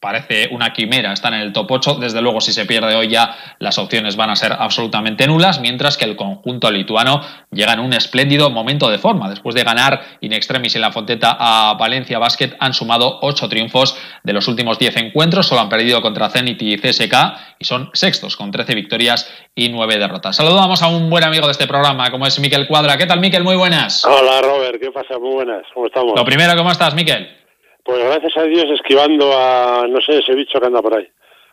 parece 0.05 0.49
una 0.51 0.75
quimera, 0.75 1.15
están 1.15 1.33
en 1.33 1.41
el 1.41 1.55
top 1.55 1.71
8. 1.71 1.95
Desde 1.95 2.21
luego, 2.21 2.43
si 2.43 2.53
se 2.53 2.67
pierde 2.67 2.95
hoy 2.95 3.09
ya, 3.09 3.35
las 3.59 3.79
opciones 3.79 4.17
van 4.17 4.29
a 4.29 4.37
ser 4.37 4.53
absolutamente 4.53 5.27
nulas, 5.27 5.61
mientras 5.61 5.97
que 5.97 6.05
el 6.05 6.15
conjunto 6.15 6.71
lituano 6.71 7.23
llega 7.51 7.73
en 7.73 7.81
un 7.81 7.95
espléndido 7.95 8.51
momento 8.51 8.91
de 8.91 8.99
forma. 8.99 9.31
Después 9.31 9.55
de 9.55 9.65
ganar 9.65 10.03
in 10.21 10.35
extremis 10.35 10.75
en 10.75 10.83
la 10.83 10.93
Fonteta 10.93 11.35
a 11.41 11.73
Valencia 11.79 12.19
Basket, 12.19 12.55
han 12.61 12.75
sumado 12.75 13.19
8 13.23 13.49
triunfos 13.49 13.97
de 14.23 14.35
los 14.35 14.47
últimos 14.47 14.79
10 14.79 14.95
encuentros, 14.99 15.47
solo 15.47 15.63
han 15.63 15.71
perdido 15.71 16.03
contra 16.03 16.29
Zenit 16.29 16.61
y 16.61 16.77
CSK 16.77 17.15
y 17.59 17.65
son 17.65 17.89
sextos 17.95 18.37
con 18.37 18.51
13 18.51 18.75
victorias 18.75 19.33
y 19.55 19.71
9 19.71 19.97
derrotas. 19.97 20.37
Saludamos 20.37 20.83
a 20.83 20.89
un 20.89 21.09
buen 21.09 21.25
amigo 21.25 21.47
de 21.47 21.53
este 21.53 21.67
programa, 21.67 22.11
como 22.11 22.27
es 22.27 22.39
Miquel 22.41 22.67
Cuadra. 22.67 22.99
¿Qué 22.99 23.07
tal, 23.07 23.21
Miquel? 23.21 23.43
Muy 23.43 23.57
buenas. 23.57 24.05
Hola, 24.05 24.43
Robert. 24.43 24.79
¿Qué 24.79 24.91
pasa? 24.91 25.19
Muy 25.19 25.33
buenas. 25.33 25.63
¿Cómo 25.73 25.87
estamos? 25.87 26.13
Lo 26.15 26.27
primero, 26.27 26.55
¿cómo 26.57 26.71
estás, 26.71 26.95
Miquel? 26.95 27.44
Pues 27.85 28.03
gracias 28.03 28.37
a 28.39 28.45
Dios 28.45 28.65
esquivando 28.75 29.31
a, 29.33 29.87
no 29.87 30.01
sé, 30.01 30.19
ese 30.19 30.35
bicho 30.35 30.59
que 30.59 30.67
anda 30.67 30.81
por 30.81 30.97
ahí. 30.97 31.07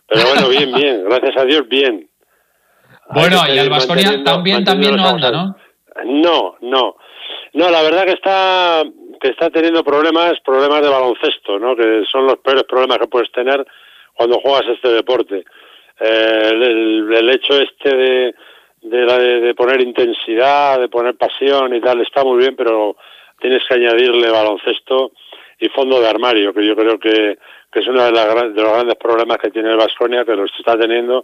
Pero 0.07 0.23
bueno, 0.27 0.49
bien, 0.49 0.73
bien, 0.75 1.03
gracias 1.03 1.37
a 1.37 1.45
Dios, 1.45 1.67
bien. 1.67 2.09
Bueno, 3.09 3.37
y 3.53 3.57
el 3.57 3.69
Bastonia 3.69 4.23
también, 4.23 4.63
también 4.63 4.95
no 4.95 5.05
anda, 5.05 5.31
¿no? 5.31 5.55
No, 6.05 6.55
no. 6.61 6.95
No, 7.53 7.69
la 7.69 7.81
verdad 7.81 8.05
que 8.05 8.13
está 8.13 8.83
que 9.19 9.29
está 9.29 9.51
teniendo 9.51 9.83
problemas, 9.83 10.39
problemas 10.43 10.81
de 10.81 10.89
baloncesto, 10.89 11.59
¿no? 11.59 11.75
Que 11.75 12.03
son 12.11 12.25
los 12.25 12.39
peores 12.39 12.63
problemas 12.63 12.97
que 12.97 13.07
puedes 13.07 13.31
tener 13.31 13.63
cuando 14.15 14.39
juegas 14.39 14.63
este 14.73 14.89
deporte. 14.89 15.45
Eh, 15.99 16.49
el, 16.51 17.29
hecho 17.29 17.61
este 17.61 17.95
de, 17.95 18.35
de, 18.81 19.41
de 19.41 19.53
poner 19.53 19.79
intensidad, 19.81 20.79
de 20.79 20.89
poner 20.89 21.15
pasión 21.17 21.75
y 21.75 21.81
tal, 21.81 22.01
está 22.01 22.23
muy 22.23 22.39
bien, 22.39 22.55
pero 22.55 22.95
tienes 23.39 23.61
que 23.67 23.75
añadirle 23.75 24.31
baloncesto 24.31 25.11
y 25.61 25.69
fondo 25.69 26.01
de 26.01 26.09
armario, 26.09 26.53
que 26.53 26.65
yo 26.65 26.75
creo 26.75 26.99
que, 26.99 27.37
que 27.71 27.79
es 27.79 27.87
uno 27.87 28.03
de, 28.03 28.11
las, 28.11 28.53
de 28.53 28.61
los 28.61 28.73
grandes 28.73 28.95
problemas 28.95 29.37
que 29.37 29.51
tiene 29.51 29.69
el 29.69 29.77
Vasconia, 29.77 30.25
que 30.25 30.35
los 30.35 30.51
está 30.57 30.77
teniendo 30.77 31.23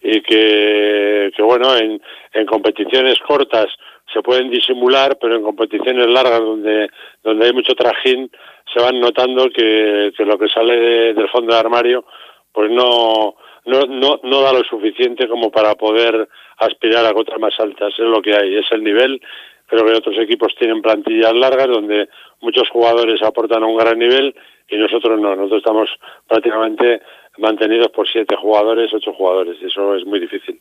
y 0.00 0.20
que, 0.20 1.32
bueno, 1.38 1.74
en, 1.76 2.00
en 2.34 2.46
competiciones 2.46 3.18
cortas 3.26 3.66
se 4.12 4.22
pueden 4.22 4.50
disimular, 4.50 5.16
pero 5.18 5.36
en 5.36 5.42
competiciones 5.42 6.06
largas 6.06 6.40
donde, 6.40 6.88
donde 7.22 7.46
hay 7.46 7.52
mucho 7.52 7.74
trajín, 7.74 8.30
se 8.72 8.80
van 8.80 9.00
notando 9.00 9.48
que, 9.48 10.12
que 10.16 10.24
lo 10.24 10.38
que 10.38 10.48
sale 10.48 11.14
del 11.14 11.28
fondo 11.30 11.54
de 11.54 11.58
armario, 11.58 12.04
pues 12.52 12.70
no, 12.70 13.36
no, 13.64 13.80
no, 13.88 14.20
no 14.22 14.42
da 14.42 14.52
lo 14.52 14.64
suficiente 14.64 15.26
como 15.26 15.50
para 15.50 15.74
poder 15.74 16.28
aspirar 16.58 17.06
a 17.06 17.14
cotas 17.14 17.38
más 17.38 17.58
altas. 17.58 17.94
Es 17.94 18.04
lo 18.04 18.20
que 18.20 18.34
hay, 18.34 18.56
es 18.56 18.66
el 18.70 18.84
nivel 18.84 19.20
Creo 19.68 19.84
que 19.84 19.92
otros 19.92 20.16
equipos 20.18 20.54
tienen 20.58 20.80
plantillas 20.80 21.34
largas 21.34 21.68
donde 21.68 22.08
muchos 22.40 22.68
jugadores 22.70 23.22
aportan 23.22 23.62
a 23.62 23.66
un 23.66 23.76
gran 23.76 23.98
nivel 23.98 24.34
y 24.68 24.76
nosotros 24.76 25.20
no. 25.20 25.36
Nosotros 25.36 25.58
estamos 25.58 25.90
prácticamente 26.26 27.02
mantenidos 27.36 27.88
por 27.88 28.08
siete 28.08 28.34
jugadores, 28.36 28.92
ocho 28.94 29.12
jugadores. 29.12 29.56
Y 29.60 29.66
eso 29.66 29.94
es 29.94 30.06
muy 30.06 30.20
difícil. 30.20 30.58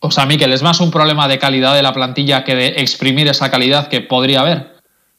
O 0.00 0.10
sea, 0.10 0.26
Miquel, 0.26 0.52
¿es 0.52 0.62
más 0.62 0.80
un 0.80 0.90
problema 0.90 1.26
de 1.26 1.38
calidad 1.38 1.74
de 1.74 1.82
la 1.82 1.94
plantilla 1.94 2.44
que 2.44 2.54
de 2.54 2.66
exprimir 2.76 3.26
esa 3.28 3.50
calidad 3.50 3.88
que 3.88 4.02
podría 4.02 4.40
haber? 4.40 4.74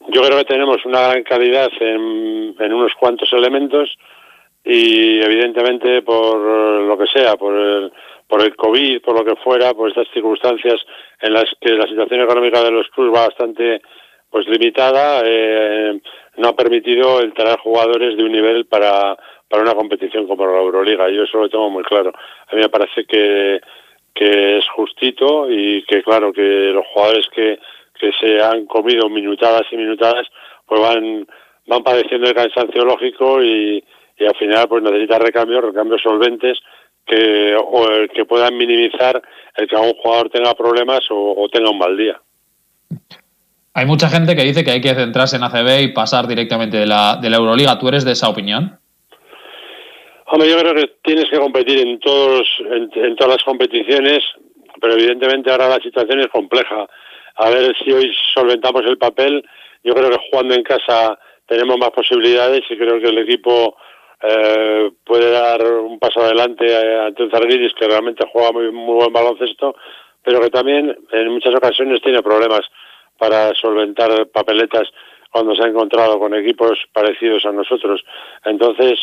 Yo 0.10 0.22
creo 0.22 0.38
que 0.38 0.46
tenemos 0.46 0.86
una 0.86 1.02
gran 1.02 1.24
calidad 1.24 1.70
en, 1.80 2.56
en 2.60 2.74
unos 2.74 2.92
cuantos 3.00 3.34
elementos 3.34 3.90
y 4.64 5.20
evidentemente 5.20 6.04
por 6.04 6.38
lo 6.38 6.98
que 6.98 7.08
sea, 7.08 7.36
por 7.36 7.56
el, 7.56 7.92
por 8.28 8.42
el 8.42 8.56
COVID, 8.56 9.02
por 9.02 9.18
lo 9.18 9.26
que 9.26 9.42
fuera, 9.42 9.74
por 9.74 9.90
estas 9.90 10.08
circunstancias 10.14 10.82
en 11.22 11.34
las 11.34 11.46
que 11.62 11.72
la 11.72 11.88
situación 11.88 12.22
económica 12.22 12.64
de 12.64 12.72
los 12.72 12.88
clubes 12.90 13.14
va 13.14 13.28
bastante 13.28 13.82
pues 14.30 14.48
limitada, 14.48 15.22
eh, 15.24 16.00
no 16.38 16.50
ha 16.50 16.56
permitido 16.56 17.22
el 17.22 17.34
traer 17.34 17.58
jugadores 17.60 18.18
de 18.18 18.24
un 18.24 18.32
nivel 18.32 18.66
para, 18.66 19.16
para 19.48 19.64
una 19.64 19.74
competición 19.74 20.28
como 20.28 20.46
la 20.46 20.60
Euroliga. 20.60 21.10
Yo 21.10 21.24
eso 21.24 21.38
lo 21.38 21.50
tengo 21.50 21.70
muy 21.70 21.84
claro. 21.84 22.12
A 22.50 22.56
mí 22.56 22.62
me 22.62 22.70
parece 22.70 23.06
que, 23.06 23.62
que 24.14 24.58
es 24.58 24.70
justito 24.70 25.50
y 25.50 25.84
que 25.84 26.04
claro 26.04 26.34
que 26.34 26.42
los 26.42 26.86
jugadores 26.88 27.28
que, 27.34 27.60
que 28.00 28.12
se 28.20 28.42
han 28.42 28.66
comido 28.66 29.10
minutadas 29.10 29.64
y 29.72 29.78
minutadas 29.78 30.28
pues 30.66 30.82
van 30.82 31.28
van 31.68 31.84
padeciendo 31.84 32.28
el 32.28 32.36
cansancio 32.36 32.86
lógico 32.86 33.42
y, 33.42 33.84
y 34.18 34.26
al 34.26 34.36
final 34.36 34.68
pues 34.68 34.84
necesita 34.84 35.20
recambios, 35.20 35.64
recambios 35.64 36.02
solventes 36.02 36.60
que, 37.06 37.56
o, 37.56 37.86
que 38.14 38.26
puedan 38.26 38.58
minimizar 38.58 39.22
el 39.56 39.68
que 39.68 39.76
un 39.76 39.94
jugador 39.94 40.30
tenga 40.30 40.54
problemas 40.54 41.02
o, 41.10 41.48
tenga 41.52 41.70
un 41.70 41.78
mal 41.78 41.96
día. 41.96 42.20
Hay 43.74 43.86
mucha 43.86 44.10
gente 44.10 44.36
que 44.36 44.44
dice 44.44 44.64
que 44.64 44.72
hay 44.72 44.82
que 44.82 44.94
centrarse 44.94 45.36
en 45.36 45.44
ACB 45.44 45.82
y 45.82 45.88
pasar 45.90 46.28
directamente 46.28 46.78
de 46.78 46.86
la, 46.86 47.18
de 47.22 47.30
la 47.30 47.38
Euroliga. 47.38 47.78
¿Tú 47.78 47.90
eres 47.90 48.06
de 48.06 48.14
esa 48.14 48.30
opinión? 48.30 48.80
Hombre, 50.28 50.50
yo 50.50 50.58
creo 50.58 50.74
que 50.74 50.96
tienes 51.04 51.30
que 51.30 51.38
competir 51.38 51.80
en, 51.80 52.00
todos, 52.00 52.48
en, 52.60 53.16
todas 53.16 53.36
las 53.36 53.44
competiciones, 53.44 54.24
pero 54.82 54.94
evidentemente 54.94 55.52
ahora 55.52 55.70
la 55.70 55.80
situación 55.84 56.20
es 56.20 56.28
compleja. 56.28 56.88
A 57.36 57.50
ver 57.50 57.76
si 57.84 57.92
hoy 57.92 58.12
solventamos 58.34 58.82
el 58.86 58.98
papel. 58.98 59.44
Yo 59.84 59.94
creo 59.94 60.10
que 60.10 60.30
jugando 60.32 60.56
en 60.56 60.64
casa 60.64 61.20
tenemos 61.48 61.78
más 61.78 61.92
posibilidades 61.92 62.62
y 62.70 62.78
creo 62.78 63.00
que 63.00 63.10
el 63.10 63.20
equipo 63.20 63.78
eh, 64.22 64.92
puede 65.04 65.32
dar 65.32 65.64
un 65.64 66.00
paso 66.00 66.22
adelante 66.22 66.66
ante 66.98 67.24
un 67.24 67.32
Zarguiris 67.32 67.74
que 67.74 67.88
realmente 67.88 68.26
juega 68.32 68.52
muy, 68.52 68.72
muy 68.72 68.96
buen 68.96 69.14
baloncesto, 69.14 69.76
pero 70.24 70.40
que 70.42 70.50
también 70.50 70.98
en 71.12 71.30
muchas 71.30 71.54
ocasiones 71.56 72.02
tiene 72.02 72.24
problemas 72.24 72.62
para 73.18 73.54
solventar 73.56 74.28
papeletas 74.28 74.88
cuando 75.32 75.56
se 75.56 75.64
ha 75.64 75.68
encontrado 75.68 76.18
con 76.20 76.34
equipos 76.34 76.80
parecidos 76.94 77.46
a 77.46 77.52
nosotros. 77.52 78.04
Entonces, 78.46 79.00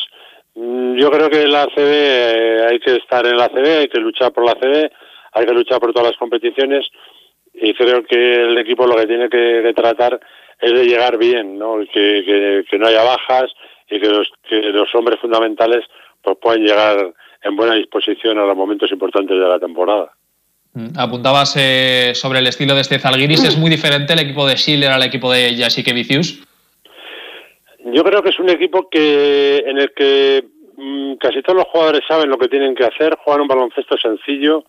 mm, 0.54 0.96
yo 0.96 1.10
creo 1.10 1.28
que 1.28 1.46
la 1.46 1.62
ACB 1.62 1.78
eh, 1.78 2.66
hay 2.70 2.80
que 2.80 2.96
estar 2.96 3.26
en 3.26 3.36
la 3.36 3.44
ACB, 3.44 3.80
hay 3.80 3.88
que 3.88 4.00
luchar 4.00 4.32
por 4.32 4.44
la 4.44 4.52
ACB, 4.52 4.90
hay 5.32 5.46
que 5.46 5.54
luchar 5.54 5.78
por 5.80 5.92
todas 5.92 6.08
las 6.08 6.18
competiciones 6.18 6.86
y 7.54 7.74
creo 7.74 8.02
que 8.04 8.34
el 8.34 8.58
equipo 8.58 8.86
lo 8.86 8.96
que 8.96 9.06
tiene 9.06 9.28
que 9.28 9.72
tratar 9.74 10.18
es 10.62 10.72
de 10.72 10.86
llegar 10.86 11.18
bien, 11.18 11.58
¿no? 11.58 11.78
Que, 11.92 12.64
que, 12.70 12.78
no 12.78 12.86
haya 12.86 13.02
bajas 13.02 13.52
y 13.92 14.00
que 14.00 14.08
los, 14.08 14.30
que 14.48 14.56
los 14.56 14.92
hombres 14.94 15.20
fundamentales 15.20 15.84
pues 16.22 16.36
puedan 16.40 16.62
llegar 16.62 17.12
en 17.42 17.56
buena 17.56 17.74
disposición 17.74 18.38
a 18.38 18.46
los 18.46 18.56
momentos 18.56 18.90
importantes 18.90 19.38
de 19.38 19.48
la 19.48 19.58
temporada. 19.58 20.12
Mm, 20.74 20.98
apuntabas 20.98 21.54
eh, 21.58 22.12
sobre 22.14 22.38
el 22.38 22.46
estilo 22.46 22.74
de 22.74 22.80
este 22.80 22.98
Zalgiris, 22.98 23.44
¿es 23.44 23.58
muy 23.58 23.70
diferente 23.70 24.14
el 24.14 24.20
equipo 24.20 24.46
de 24.46 24.56
Schiller 24.56 24.90
al 24.90 25.02
equipo 25.02 25.30
de 25.30 25.54
Jasique 25.56 25.92
Vicius? 25.92 26.42
Yo 27.84 28.02
creo 28.04 28.22
que 28.22 28.30
es 28.30 28.38
un 28.38 28.48
equipo 28.48 28.88
que 28.88 29.58
en 29.66 29.78
el 29.78 29.92
que 29.92 30.44
mm, 30.76 31.14
casi 31.16 31.42
todos 31.42 31.58
los 31.58 31.66
jugadores 31.66 32.02
saben 32.08 32.30
lo 32.30 32.38
que 32.38 32.48
tienen 32.48 32.74
que 32.74 32.84
hacer, 32.84 33.16
juegan 33.16 33.42
un 33.42 33.48
baloncesto 33.48 33.98
sencillo, 33.98 34.64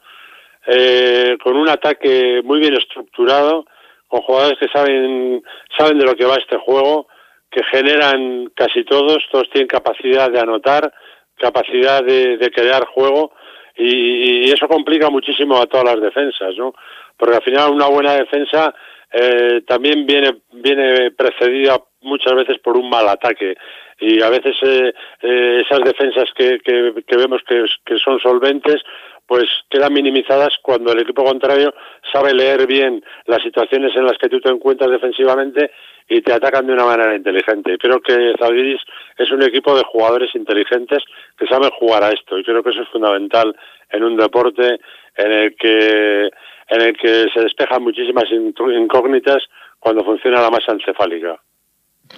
eh, 0.68 1.38
con 1.42 1.56
un 1.56 1.70
ataque 1.70 2.42
muy 2.44 2.60
bien 2.60 2.74
estructurado 2.74 3.66
con 4.08 4.22
jugadores 4.22 4.60
que 4.60 4.68
saben, 4.68 5.42
saben 5.76 5.98
de 5.98 6.06
lo 6.06 6.16
que 6.16 6.26
va 6.26 6.36
este 6.36 6.58
juego, 6.58 7.08
que 7.54 7.64
generan 7.66 8.52
casi 8.56 8.84
todos, 8.84 9.20
todos 9.32 9.50
tienen 9.52 9.68
capacidad 9.68 10.30
de 10.32 10.40
anotar, 10.40 10.92
capacidad 11.38 12.04
de, 12.04 12.52
crear 12.54 12.86
juego 12.86 13.32
y, 13.76 14.52
eso 14.52 14.68
complica 14.68 15.10
muchísimo 15.10 15.58
a 15.58 15.68
todas 15.68 15.86
las 15.86 16.02
defensas, 16.02 16.56
¿no? 16.58 16.74
Porque 17.18 17.36
al 17.36 17.44
final 17.44 17.72
una 17.72 17.88
buena 17.88 18.14
defensa 18.14 18.74
eh, 19.12 19.62
también 19.68 20.06
viene, 20.06 20.42
viene 20.52 21.12
precedida 21.12 21.80
muchas 22.02 22.34
veces 22.34 22.58
por 22.60 22.78
un 22.78 22.90
mal 22.90 23.08
ataque 23.08 23.56
y 24.00 24.22
a 24.22 24.30
veces 24.30 24.56
eh, 24.64 24.94
eh, 25.22 25.64
esas 25.66 25.80
defensas 25.84 26.26
que, 26.36 26.60
que, 26.60 27.16
vemos 27.16 27.42
que 27.48 27.98
son 27.98 28.20
solventes 28.20 28.82
pues 29.28 29.46
quedan 29.70 29.94
minimizadas 29.94 30.54
cuando 30.62 30.92
el 30.92 31.02
equipo 31.02 31.24
contrario 31.24 31.74
sabe 32.12 32.34
leer 32.34 32.68
bien 32.68 33.04
las 33.26 33.42
situaciones 33.42 33.96
en 33.96 34.06
las 34.06 34.18
que 34.18 34.30
tú 34.30 34.40
te 34.42 34.50
encuentras 34.50 34.92
defensivamente 34.92 35.72
y 36.10 36.22
te 36.22 36.34
atacan 36.34 36.68
de 36.68 36.74
una 36.74 36.86
manera 36.86 37.16
inteligente. 37.16 37.78
Creo 37.78 38.02
que 38.02 38.34
Zalgiris 38.38 38.82
es 39.18 39.32
un 39.32 39.42
equipo 39.44 39.76
de 39.76 39.84
jugadores 39.84 40.34
inteligentes 40.36 41.04
que 41.38 41.48
saben 41.48 41.70
jugar 41.72 42.04
a 42.04 42.10
esto 42.10 42.38
y 42.38 42.44
creo 42.44 42.62
que 42.62 42.72
eso 42.72 42.82
es 42.82 42.90
fundamental 42.90 43.56
en 43.90 44.04
un 44.04 44.18
deporte 44.18 44.80
en 45.16 45.32
el 45.32 45.56
que 45.56 46.30
en 46.70 46.82
el 46.82 46.98
que 46.98 47.26
se 47.34 47.42
despejan 47.42 47.84
muchísimas 47.84 48.26
incógnitas 48.32 49.44
cuando 49.80 50.04
funciona 50.04 50.42
la 50.42 50.50
masa 50.50 50.72
encefálica. 50.72 51.38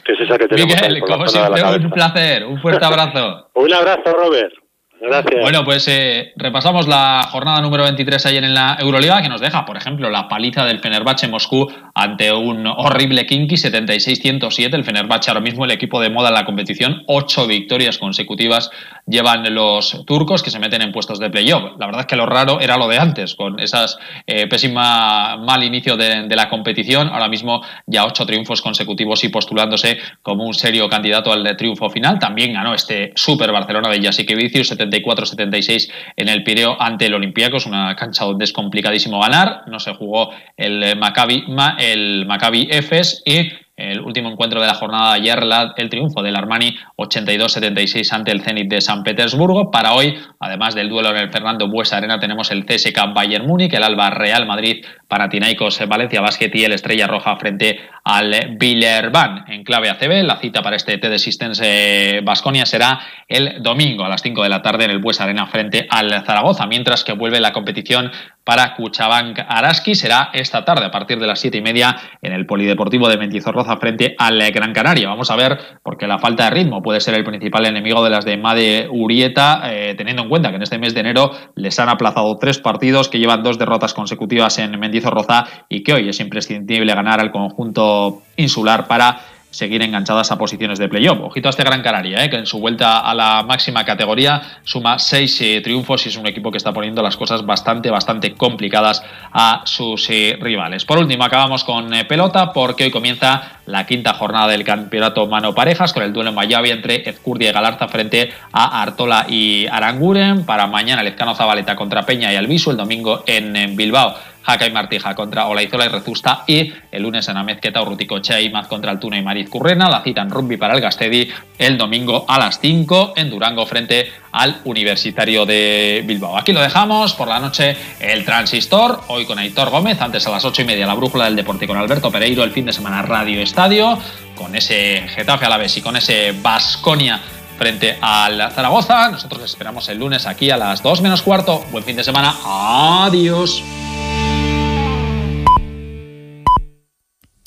Que 0.04 0.14
es 0.14 0.22
esa 0.22 0.38
que 0.38 0.48
tenemos 0.48 0.76
Miguel, 0.76 1.02
como 1.02 1.28
siempre, 1.28 1.62
un 1.64 1.90
placer. 1.92 2.46
Un 2.46 2.60
fuerte 2.62 2.86
abrazo. 2.86 3.50
un 3.54 3.74
abrazo, 3.74 4.12
Robert. 4.14 4.54
Gracias. 5.00 5.42
Bueno, 5.42 5.64
pues 5.64 5.88
eh, 5.88 6.34
repasamos 6.36 6.88
la 6.88 7.28
jornada 7.30 7.62
número 7.62 7.84
23 7.84 8.26
ayer 8.26 8.44
en 8.44 8.54
la 8.54 8.78
Euroliga, 8.80 9.22
que 9.22 9.30
nos 9.30 9.42
deja, 9.42 9.66
por 9.66 9.78
ejemplo, 9.78 10.10
la 10.10 10.28
paliza 10.28 10.66
del 10.66 10.80
Fenerbahce 10.80 11.28
Moscú 11.28 11.68
ante 11.96 12.32
un 12.34 12.68
horrible 12.68 13.26
Kinky 13.26 13.56
76-107. 13.56 14.74
El 14.74 14.84
Fenerbahce 14.84 15.32
ahora 15.32 15.40
mismo 15.40 15.64
el 15.64 15.72
equipo 15.72 16.02
de 16.02 16.10
moda 16.10 16.28
en 16.28 16.36
la 16.36 16.46
competición, 16.46 17.04
ocho 17.08 17.48
victorias 17.48 17.98
consecutivas 17.98 18.70
llevan 19.08 19.54
los 19.54 20.04
turcos 20.06 20.44
que 20.44 20.50
se 20.50 20.60
meten 20.60 20.82
en 20.82 20.92
puestos 20.92 21.20
de 21.20 21.30
playoff. 21.30 21.80
La 21.80 21.86
verdad 21.86 22.02
es 22.02 22.08
que 22.08 22.18
lo 22.18 22.26
raro 22.26 22.60
era 22.60 22.78
lo 22.78 22.90
de 22.90 22.98
antes, 22.98 23.36
con 23.36 23.60
esas 23.60 23.98
eh, 24.28 24.48
pésima 24.48 25.38
mal 25.38 25.64
inicio 25.64 25.96
de, 25.96 26.28
la 26.36 26.50
competición. 26.50 27.08
Ahora 27.08 27.30
mismo 27.30 27.62
ya 27.86 28.06
ocho 28.06 28.26
triunfos 28.26 28.62
consecutivos 28.62 29.24
y 29.24 29.30
postulándose 29.30 29.98
como 30.22 30.44
un 30.44 30.54
serio 30.54 30.90
candidato 30.90 31.32
al 31.32 31.56
triunfo 31.56 31.90
final. 31.90 32.20
También 32.20 32.52
ganó 32.52 32.74
este 32.74 33.14
Super 33.16 33.54
Barcelona 33.54 33.88
de 33.88 34.02
Jasikevicius 34.02 34.74
74-76 34.74 35.90
en 36.18 36.28
el 36.28 36.44
Pireo 36.44 36.76
ante 36.78 37.06
el 37.06 37.14
Olympiacos, 37.14 37.66
una 37.66 37.96
cancha 37.96 38.26
donde 38.26 38.44
es 38.44 38.52
complicadísimo 38.52 39.22
ganar. 39.22 39.62
No 39.68 39.80
se 39.80 39.94
jugó 39.94 40.32
el 40.58 40.98
Maccabi, 40.98 41.46
el 41.94 42.26
Maccabi 42.26 42.68
Efes 42.72 43.22
y 43.26 43.52
el 43.78 44.00
último 44.00 44.30
encuentro 44.30 44.62
de 44.62 44.68
la 44.68 44.74
jornada 44.74 45.14
de 45.14 45.20
ayer, 45.20 45.40
el 45.76 45.90
triunfo 45.90 46.24
del 46.24 46.38
Armani 46.38 46.78
82-76 46.98 48.10
ante 48.14 48.32
el 48.32 48.42
Zenit 48.42 48.70
de 48.70 48.80
San 48.80 49.04
Petersburgo. 49.04 49.70
Para 49.70 49.94
hoy, 49.94 50.16
además 50.40 50.76
del 50.76 50.88
duelo 50.88 51.10
en 51.10 51.18
el 51.18 51.30
Fernando 51.30 51.68
Buesa 51.68 51.98
Arena, 51.98 52.18
tenemos 52.18 52.52
el 52.52 52.66
CSK 52.66 53.14
Bayern 53.14 53.46
Múnich, 53.46 53.74
el 53.74 53.84
Alba 53.84 54.12
Real 54.12 54.48
Madrid, 54.48 54.86
Panathinaikos 55.08 55.88
Valencia 55.88 56.22
Basket 56.22 56.52
y 56.54 56.64
el 56.64 56.74
Estrella 56.74 57.08
Roja 57.08 57.36
frente 57.38 57.80
al 58.04 58.58
Villerban 58.60 59.46
en 59.48 59.64
clave 59.64 59.90
ACB. 59.90 60.24
La 60.24 60.38
cita 60.38 60.62
para 60.62 60.76
este 60.76 60.98
T 60.98 61.10
de 61.10 61.16
Existence 61.16 62.22
Basconia 62.24 62.66
será 62.66 63.00
el 63.28 63.62
domingo 63.62 64.06
a 64.06 64.10
las 64.10 64.22
5 64.22 64.44
de 64.44 64.50
la 64.50 64.62
tarde 64.62 64.86
en 64.86 64.92
el 64.92 65.00
Buesa 65.00 65.24
Arena 65.24 65.48
frente 65.48 65.88
al 65.90 66.24
Zaragoza, 66.26 66.68
mientras 66.68 67.04
que 67.04 67.14
vuelve 67.14 67.40
la 67.40 67.54
competición 67.54 68.12
para 68.44 68.76
Cuchabank 68.76 69.40
Araski. 69.48 69.96
Será 69.96 70.30
esta 70.34 70.64
tarde 70.64 70.86
a 70.86 70.92
partir 70.92 71.20
de 71.20 71.28
las 71.28 71.40
siete 71.40 71.58
y 71.58 71.62
media 71.62 71.98
en 72.22 72.32
el 72.32 72.46
Polideportivo 72.46 73.10
de 73.10 73.18
Mendizorroza 73.18 73.78
frente 73.78 74.16
al 74.18 74.40
Gran 74.52 74.74
Canaria. 74.74 75.10
Vamos 75.10 75.32
a 75.32 75.36
ver, 75.36 75.58
porque 75.84 76.08
la 76.08 76.20
falta 76.20 76.46
de 76.46 76.52
ritmo 76.52 76.82
puede 76.82 77.02
ser 77.02 77.16
el 77.16 77.24
principal 77.24 77.66
enemigo 77.66 78.04
de 78.04 78.10
las 78.12 78.24
de 78.24 78.38
Made 78.38 78.88
Urieta, 78.90 79.64
eh, 79.66 79.96
teniendo 79.98 80.24
en 80.24 80.30
cuenta 80.30 80.50
que 80.50 80.58
en 80.58 80.62
este 80.62 80.78
mes 80.78 80.94
de 80.94 81.00
enero 81.02 81.32
les 81.56 81.80
han 81.80 81.90
aplazado 81.90 82.38
tres 82.38 82.60
partidos, 82.60 83.10
que 83.10 83.20
llevan 83.20 83.44
dos 83.44 83.58
derrotas 83.58 83.94
consecutivas 83.94 84.60
en 84.60 84.80
Mendizorroza 84.96 85.46
y 85.68 85.84
que 85.84 85.94
hoy 85.94 86.10
es 86.10 86.20
imprescindible 86.20 86.94
ganar 86.94 87.20
al 87.20 87.32
conjunto 87.32 88.24
insular 88.38 88.88
para 88.88 89.20
seguir 89.56 89.82
enganchadas 89.82 90.32
a 90.32 90.38
posiciones 90.38 90.80
de 90.80 90.90
playoff. 90.90 91.20
Ojito 91.22 91.48
a 91.48 91.52
este 91.52 91.64
Gran 91.64 91.82
Canaria, 91.82 92.24
¿eh? 92.24 92.30
que 92.30 92.36
en 92.36 92.46
su 92.46 92.60
vuelta 92.60 93.00
a 93.00 93.14
la 93.16 93.42
máxima 93.44 93.86
categoría 93.86 94.42
suma 94.64 95.00
seis 95.00 95.40
eh, 95.40 95.62
triunfos 95.62 96.06
y 96.06 96.10
es 96.10 96.18
un 96.18 96.28
equipo 96.28 96.52
que 96.52 96.58
está 96.58 96.74
poniendo 96.74 97.02
las 97.02 97.16
cosas 97.16 97.46
bastante, 97.46 97.90
bastante 97.90 98.34
complicadas 98.34 99.02
a 99.32 99.62
sus 99.66 100.10
eh, 100.10 100.38
rivales. 100.42 100.84
Por 100.84 100.98
último, 100.98 101.24
acabamos 101.24 101.64
con 101.64 101.90
pelota 102.08 102.52
porque 102.52 102.84
hoy 102.84 102.92
comienza 102.92 103.60
la 103.66 103.86
quinta 103.86 104.14
jornada 104.14 104.50
del 104.50 104.66
campeonato 104.66 105.26
mano 105.28 105.56
parejas 105.56 105.94
con 105.94 106.04
el 106.04 106.12
duelo 106.12 106.30
en 106.32 106.36
Mayavi 106.36 106.72
entre 106.72 107.10
Ezcurdia 107.10 107.50
y 107.50 107.54
Galarza 107.54 107.88
frente 107.88 108.32
a 108.52 108.82
Artola 108.82 109.26
y 109.30 109.68
Aranguren. 109.68 110.46
Para 110.46 110.68
mañana, 110.68 111.02
Lezcano 111.02 111.34
Zabaleta 111.34 111.78
contra 111.78 112.06
Peña 112.06 112.32
y 112.34 112.36
Alviso. 112.36 112.72
El 112.72 112.78
domingo 112.78 113.24
en 113.26 113.76
Bilbao. 113.76 114.16
Jaca 114.46 114.68
y 114.68 114.72
Martija 114.72 115.16
contra 115.16 115.48
Olaizola 115.48 115.86
y 115.86 115.90
Rezusta 115.90 116.44
y 116.46 116.72
el 116.92 117.02
lunes 117.02 117.28
en 117.28 117.38
Amezqueta, 117.38 117.82
Urruticochea 117.82 118.40
y 118.42 118.50
Maz 118.50 118.68
contra 118.68 118.92
Altuna 118.92 119.18
y 119.18 119.24
Mariz 119.24 119.50
Currena, 119.50 119.90
la 119.90 120.04
cita 120.04 120.22
en 120.22 120.30
rugby 120.30 120.58
para 120.58 120.76
el 120.76 120.82
Gastedi 120.82 121.30
el 121.58 121.78
domingo 121.78 122.26
a 122.28 122.38
las 122.38 122.60
5 122.60 123.14
en 123.16 123.30
Durango 123.30 123.66
frente 123.66 124.12
al 124.32 124.62
Universitario 124.66 125.46
de 125.46 126.04
Bilbao. 126.06 126.38
Aquí 126.38 126.54
lo 126.54 126.62
dejamos, 126.62 127.14
por 127.14 127.28
la 127.28 127.40
noche 127.40 127.76
el 128.00 128.24
Transistor, 128.24 129.02
hoy 129.08 129.26
con 129.26 129.40
Aitor 129.40 129.70
Gómez, 129.70 130.02
antes 130.02 130.28
a 130.28 130.32
las 130.32 130.46
8 130.46 130.62
y 130.62 130.66
media 130.66 130.86
la 130.86 130.94
Brújula 130.94 131.26
del 131.26 131.36
Deporte 131.36 131.66
con 131.66 131.78
Alberto 131.78 132.12
Pereiro, 132.12 132.44
el 132.44 132.52
fin 132.52 132.66
de 132.66 132.74
semana 132.74 133.02
Radio 133.02 133.42
Estadio, 133.42 133.98
con 134.36 134.56
ese 134.56 135.08
Getafe 135.16 135.46
a 135.46 135.50
la 135.50 135.58
vez 135.58 135.76
y 135.78 135.82
con 135.82 135.96
ese 135.96 136.34
Basconia 136.42 137.20
frente 137.58 137.98
al 138.02 138.52
Zaragoza. 138.52 139.10
Nosotros 139.10 139.42
esperamos 139.44 139.88
el 139.90 139.98
lunes 139.98 140.26
aquí 140.26 140.52
a 140.52 140.58
las 140.58 140.84
2 140.84 141.02
menos 141.02 141.22
cuarto. 141.22 141.64
Buen 141.72 141.84
fin 141.84 141.96
de 141.96 142.04
semana. 142.04 142.36
Adiós. 142.44 143.64